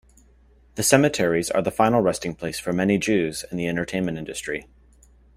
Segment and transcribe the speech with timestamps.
[0.77, 4.65] The cemeteries are the final resting place for many Jews in the entertainment industry.